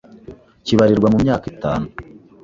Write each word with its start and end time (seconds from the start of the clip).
kibarirwa 0.65 1.07
mu 1.13 1.17
myaka 1.23 1.45
itanu 1.53 1.85